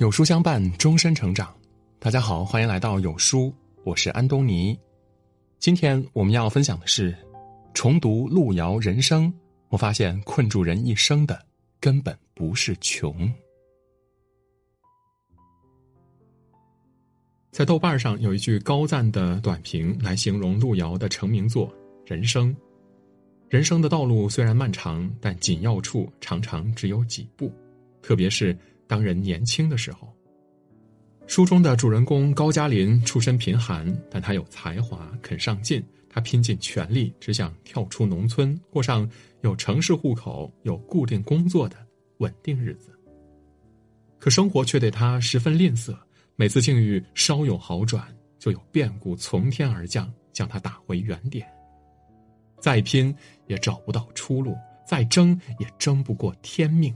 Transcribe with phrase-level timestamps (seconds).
[0.00, 1.54] 有书相伴，终身成长。
[1.98, 3.52] 大家好，欢迎来到有书，
[3.84, 4.74] 我是安东尼。
[5.58, 7.14] 今天我们要分享的是
[7.74, 9.30] 重读路遥人生，
[9.68, 11.38] 我发现困住人一生的
[11.78, 13.30] 根本不是穷。
[17.50, 21.68] 在豆瓣上有一句高赞的短评来形容路遥的成名作
[22.06, 22.48] 《人生》。
[23.50, 27.52] 人生的道路虽然漫长，但紧要处常常只有几步，
[28.00, 28.56] 特别是。
[28.90, 30.12] 当人年轻的时候，
[31.28, 35.80] 书中的主人公高加林出身贫寒，但他有才华，肯上进。
[36.08, 39.08] 他拼尽全力，只想跳出农村，过上
[39.42, 41.76] 有城市户口、有固定工作的
[42.18, 42.90] 稳定日子。
[44.18, 45.96] 可生活却对他十分吝啬，
[46.34, 48.04] 每次境遇稍有好转，
[48.40, 51.46] 就有变故从天而降，将他打回原点。
[52.58, 53.14] 再拼
[53.46, 56.92] 也找不到出路，再争也争不过天命。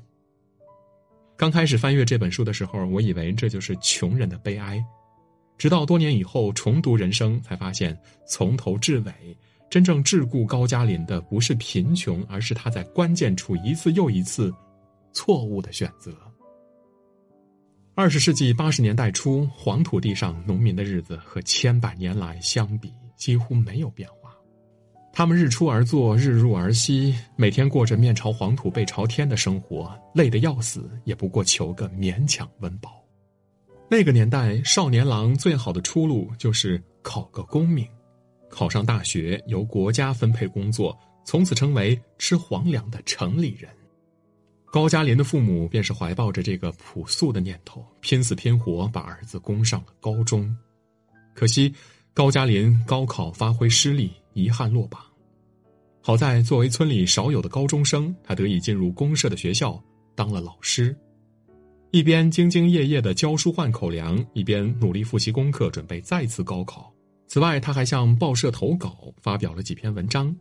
[1.37, 4.83] 刚开始翻阅这本书的时候，我以为这就是穷人的悲哀，
[5.59, 9.13] 直到多年以后重读人生，才发现从头至尾，
[9.69, 14.55] 真正桎梏高加林的不是贫穷，而是他在关键处一次又一次
[15.13, 16.17] 错误的选择。
[17.97, 24.24] 二十世纪八十年代初，黄土地上农民的日子和千百年来相比几乎没有变化。
[25.17, 33.01] 他们日出而作，日入而息，每天过着面朝黄土背朝天的生活，累得要死，也不过求个勉强温饱。
[33.89, 37.87] 那个年代，少年郎最好的出路就是考个功名，
[38.51, 43.71] 考上大学，由国家分配工作，从此成为吃皇粮的城里人。
[44.73, 50.53] 高加林的父母便是怀抱着这个朴素的念头，拼死拼活把儿子供上了高中。
[51.35, 51.73] 可惜，
[52.13, 54.11] 高加林高考发挥失利。
[54.35, 55.01] 遗憾落榜，
[56.03, 59.83] 好在作为村里少有的高中生，他得以进入公社的学校
[60.15, 60.95] 当了老师，
[61.93, 66.93] 一边兢兢业业的教书换口粮，一边努力复习功课，准备再次高考。
[67.27, 70.35] 此外，他还向报社投稿，发表了几篇文章。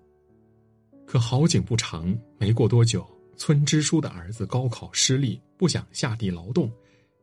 [1.06, 6.72] 可好景不长，没过多久，村支书的儿子高考失利，不想下地劳动。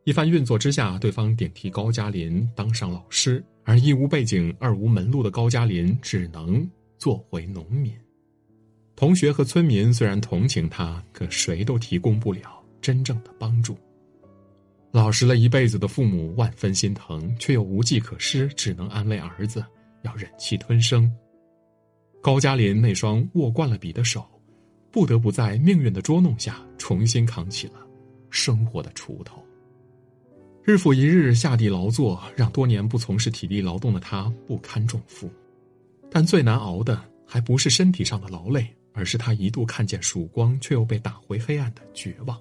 [0.05, 3.45] 一番运作之下，对方顶替高加林当上老师。
[3.71, 7.95] 而一无背景、二无门路的高加林只能做回农民。
[8.97, 13.79] 同学和村民虽然同情他，可谁都提供不了真正的帮助。
[14.91, 19.65] 老实了一辈子的父母万分心疼，却又无计可施，只能安慰儿子
[20.03, 21.09] 要忍气吞声。
[22.21, 24.29] 高加林那双握惯了笔的手，
[24.91, 27.75] 不得不在命运的捉弄下重新扛起了
[28.31, 29.41] 生活的锄头。
[30.63, 35.29] 日复一日下地劳作，让多年不从事体力劳动的他不堪重负。
[36.11, 42.39] 但最难熬的还不是身体上的劳累，而是他一度看见曙光，却又被打回黑暗的绝望。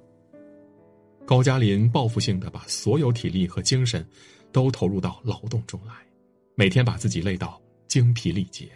[1.26, 4.06] 高加林报复性的把所有体力和精神
[4.52, 5.94] 都投入到劳动中来，
[6.56, 8.70] 每天把自己累到精疲力竭。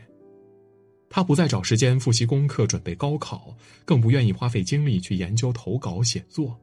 [1.10, 6.58] 他不再找时间复习功课、准备高考，更不愿意花费精力去研究投稿写作。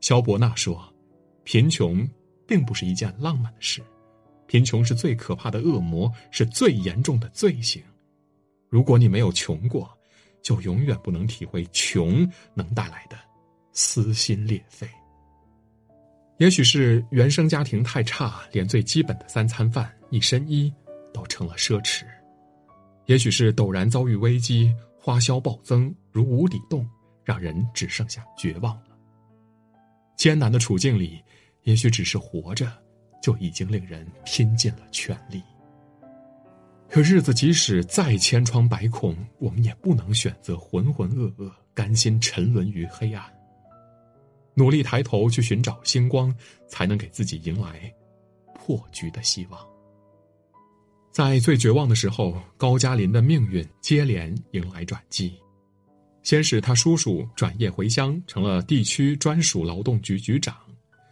[0.00, 0.91] 肖伯纳说。
[1.44, 2.08] 贫穷
[2.46, 3.82] 并不是一件浪漫的事，
[4.46, 7.82] 贫穷是最可怕的恶魔，是最严重的罪行。
[8.68, 9.90] 如果你没有穷过，
[10.42, 13.16] 就永远不能体会穷能带来的
[13.72, 14.88] 撕心裂肺。
[16.38, 20.72] 也许是原生家庭太差，连最基本的三餐饭、一身衣
[21.12, 22.04] 都成了奢侈；
[23.06, 26.88] 也许是陡然遭遇危机，花销暴增如无底洞，
[27.24, 28.91] 让人只剩下绝望了。
[30.16, 31.22] 艰难的处境里，
[31.62, 32.70] 也许只是活着，
[33.22, 35.42] 就已经令人拼尽了全力。
[36.88, 43.24] 可日子即使再千疮百孔，我们也不能选择浑浑噩噩，甘心沉沦于黑暗。
[44.54, 46.34] 努力抬头去寻找星光，
[46.68, 47.90] 才能给自己迎来
[48.54, 49.58] 破局的希望。
[51.10, 55.32] 在最绝望的时候，高加林的命运接连迎来转机。
[56.22, 60.54] 先是他叔叔转业回乡，成了地区专属劳动局局长。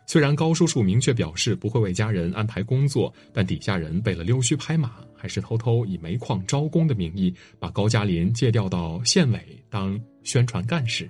[0.07, 11.09] 虽然高叔叔明确表示不会为家人安排工作，但底下人为了溜须拍马，还是偷偷以煤矿招工的名义，把高加林借调到县委当宣传干事。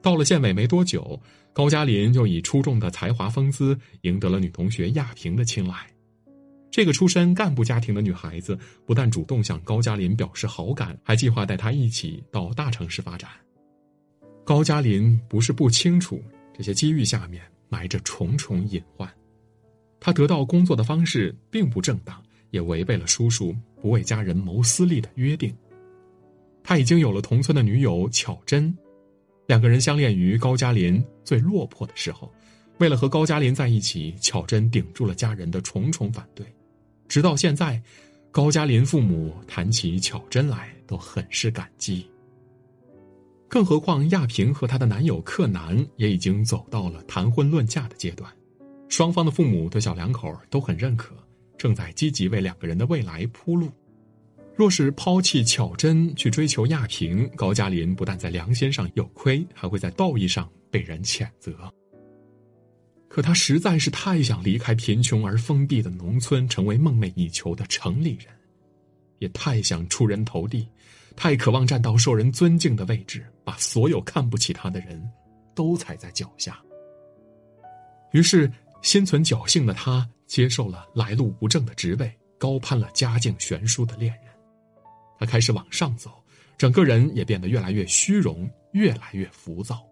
[0.00, 1.20] 到了县委没多久，
[1.52, 5.91] 高加林就以出众的才华风姿，赢得了女同学亚萍的青睐。
[6.72, 13.28] 这个出身干部家庭的女孩子，不但主动向高加林表示好感，还计划带他一起到大城市发展。
[14.42, 16.20] 高加林不是不清楚
[16.56, 19.06] 这些机遇下面埋着重重隐患，
[20.00, 25.54] 他得到工作的方式并不正当，也违背了叔叔不为家人谋私利的约定。
[26.64, 28.74] 他已经有了同村的女友巧珍，
[29.46, 32.32] 两个人相恋于高加林最落魄的时候。
[32.78, 36.46] 为了和高加林在一起，巧珍顶住了家人的重重反对。
[37.12, 37.78] 直到现在，
[38.30, 42.08] 高加林父母谈起巧珍来都很是感激。
[43.46, 48.32] 更何况亚平和她的男友克南也已经走到了谈婚论嫁的阶段，
[48.88, 51.14] 双方的父母对小两口都很认可，
[51.58, 53.68] 正在积极为两个人的未来铺路。
[54.56, 61.70] 若是抛弃巧珍去追求亚平，高加林不但在良心上有亏，还会在道义上被人谴责。
[63.12, 68.28] 可他实在是太想离开贫穷而封闭的农村，成为梦寐以求的城里人，
[69.18, 70.66] 也太想出人头地，
[71.14, 74.98] 太渴望站到受人尊敬的位置，把所有看不起他的人
[75.54, 76.58] 都踩在脚下。
[78.12, 78.50] 于是，
[78.80, 84.32] 心存侥幸的他接受了来路不正的职位，高攀了家境悬殊的恋人。
[85.18, 86.10] 他开始往上走，
[86.56, 89.86] 整个人也变得越来越虚荣，越来越浮躁。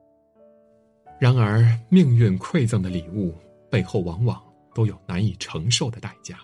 [1.21, 3.37] 然而，命运馈赠的礼物
[3.71, 4.43] 背后，往往
[4.75, 6.39] 都有难以承受的代价。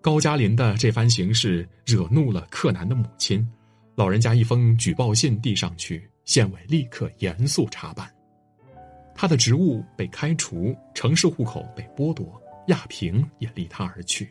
[0.00, 3.48] 高加林的这番行事惹怒了克南的母亲，
[3.94, 8.12] 老人家一封举报信递上去，县委立刻严肃查办。
[9.14, 14.28] 他的职务被开除，城市户口被剥夺，亚平也离他而去。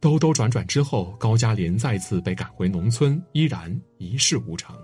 [0.00, 4.74] 兜兜转转之后，高加林再次被赶回农村，依然一事无成。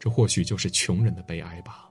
[0.00, 1.88] 这或许就是穷人的悲哀吧。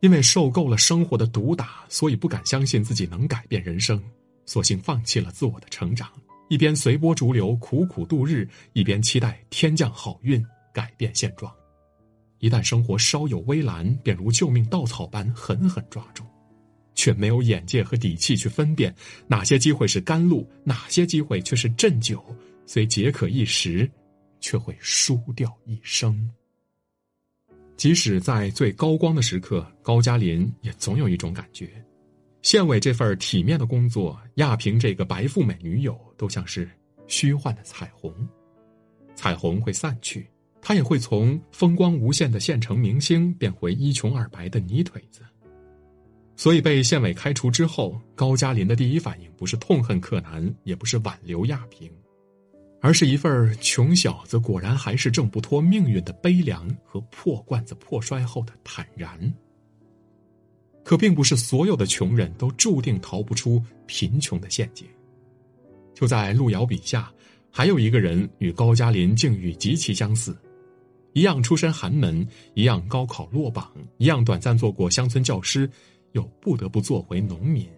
[0.00, 4.00] 因为受够了生活的毒打，所以不敢相信自己能改变人生，
[4.44, 6.08] 索性放弃了自我的成长，
[6.48, 11.52] 一边随波逐流苦苦度日，一边期待天降好运改变现状。
[12.38, 16.22] 一旦生活稍有微澜，便如救命稻草般狠狠抓住，
[16.94, 18.94] 却没有眼界和底气去分辨
[19.26, 22.24] 哪些机会是甘露，哪些机会却是鸩酒，
[22.66, 23.90] 虽解渴一时，
[24.40, 26.30] 却会输掉一生。
[27.78, 31.70] 即使在最高光的时刻，高加林也总有一种感觉：
[32.42, 36.68] 县委这份体面的工作，亚平这个白富美女友，都像是
[37.06, 38.12] 虚幻的彩虹。
[39.14, 40.28] 彩虹会散去，
[40.60, 45.20] 她也会从风光无限的县城明星变回一穷二白的泥腿子。
[46.34, 51.88] 所以被县委开除之后，高加林的第一反应不是痛恨柯南，也不是挽留亚平。
[52.80, 59.32] 而是一份穷小子果然还是挣不脱命运的悲凉和破罐子破摔后的坦然。
[60.84, 64.86] 可并不是所有的穷人都注定逃不出贫穷的陷阱。
[65.92, 67.12] 就在路遥笔下，
[67.50, 70.34] 还有一个人与高加林境遇极其相似，
[71.12, 75.68] 一样出身寒门，一样高考落榜，一样短暂做过乡村教师，
[76.12, 77.68] 又不得不做回农民。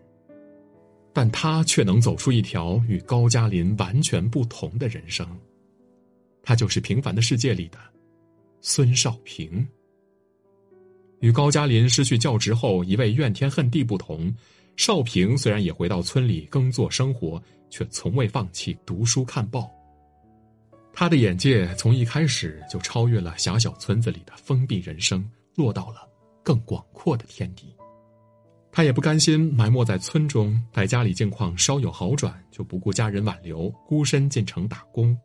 [1.12, 5.26] 但他却能走出一条与高加林完全不同的人生。
[6.42, 7.78] 他就是《平凡的世界》里的
[8.60, 9.66] 孙少平。
[11.20, 14.34] 与高加林失去教职后一味怨天恨地不同，
[14.76, 19.70] 少平虽然也回到村里耕作生活，却从未放弃读书看报。
[20.92, 25.22] 他的眼界从一开始就超越了狭小村子里的封闭人生，
[25.54, 26.08] 落到了
[26.42, 27.66] 更广阔的天地。
[28.72, 35.16] 他也不甘心埋没在村中，待家里境况稍有好转，就不顾家人挽留，孤身进城打工。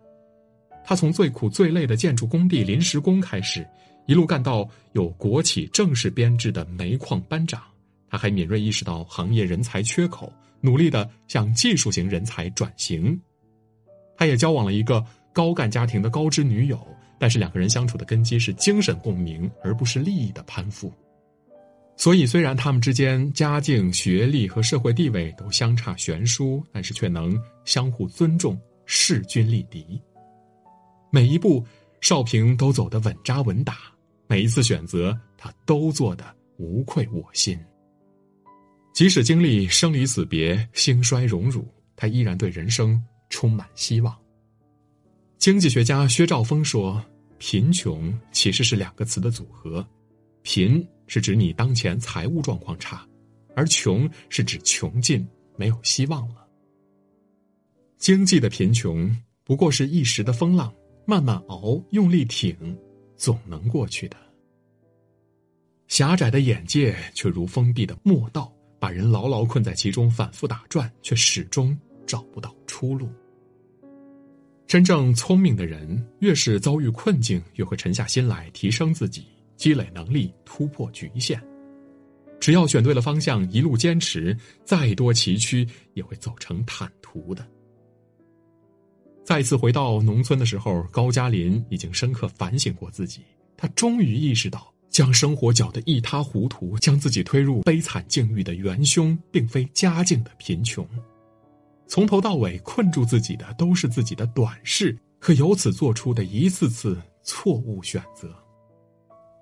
[0.83, 3.65] 他从最苦最累的建筑工地临时工开始，
[4.07, 7.61] 一路干到有国企正式编制的煤矿班长。
[8.09, 10.31] 他还敏锐意识到行业人才缺口，
[10.61, 13.19] 努力的向技术型人才转型。
[14.17, 15.03] 他也交往了一个
[15.33, 16.79] 高干家庭的高知女友，
[17.19, 20.91] 但是两个人相处的根基是精神共鸣，而不是利益的攀附。
[21.97, 29.99] 所以，虽然他们之间家境、学历和社会地位都相差悬殊，但是却能相互尊重、势均力敌。
[31.09, 31.65] 每一步，
[32.01, 33.73] 少平都走得稳扎稳打；
[34.27, 36.25] 每一次选择，他都做得
[36.57, 37.57] 无愧我心。
[38.93, 44.13] 即使经历生离死别、兴衰荣辱，他依然对人生充满希望。
[45.37, 47.03] 经济学家薛兆丰说
[47.39, 49.85] ：“贫穷其实是两个词的组合，
[50.45, 53.07] 贫。”是指你当前财务状况差，
[53.55, 55.23] 而穷是指穷尽
[55.55, 56.47] 没有希望了。
[57.99, 60.73] 经济的贫穷不过是一时的风浪，
[61.05, 62.75] 慢慢熬，用力挺，
[63.15, 64.17] 总能过去的。
[65.87, 73.07] 狭窄的眼界却如封闭的莫道，把人牢牢困在其中，反复打转，却始终找不到出路。
[74.65, 79.27] 真正聪明的人，越是遭遇困境，越会沉下心来提升自己。
[79.55, 81.41] 积累能力，突破局限。
[82.39, 87.45] 只要选对了方向，一路坚持，再多崎岖也会走成坦途的。
[89.23, 93.21] 再次回到农村的时候，高加林已经深刻反省过自己。
[93.57, 100.87] 他终于意识到，将生活搅得一塌糊涂，将自己推入悲惨境遇的元凶，并非家境的贫穷，
[101.87, 108.44] 从头到尾困住自己的都是自己的短视和由此做出的一次次错误选择。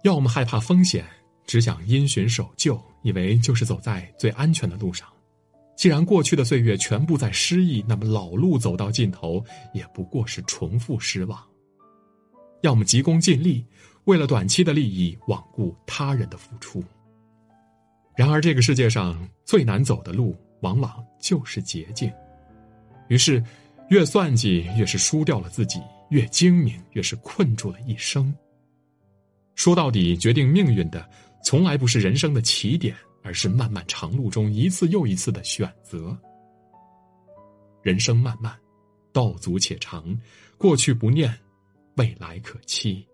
[0.03, 1.05] 要么害怕风险，
[1.45, 5.07] 只想因循守旧，以为就是走在最安全的路上。
[5.77, 9.43] 既然过去的岁月全部在失意，那么老路走到尽头，
[9.73, 11.41] 也不过是重复失望。
[12.61, 13.65] 要么急功近利，
[14.03, 16.83] 为了短期的利益罔顾他人的付出。
[18.15, 22.11] 然而，这个世界上最难走的路，往往就是捷径。
[23.07, 23.43] 于是，
[23.89, 28.33] 越算计越是输掉了自己，越精明越是困住了一生。
[29.55, 31.09] 说到底，决定命运的，
[31.43, 32.95] 从来不是人生的起点。
[33.25, 36.13] 而是漫漫长路中一次又一次的选择。
[37.81, 38.53] 人生漫漫，
[39.13, 40.13] 道阻且长，
[40.57, 41.33] 过去不念，
[41.95, 43.07] 未来可期。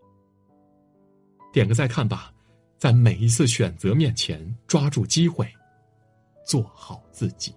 [1.54, 2.34] 点个再看吧，
[2.80, 5.48] 在每一次选择面前，抓住机会，
[6.44, 7.54] 做好自己。